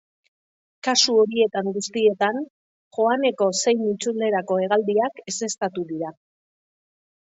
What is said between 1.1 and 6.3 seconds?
horietan guztietan, joaneko zein itzulerako hegaldiak ezeztatu dira.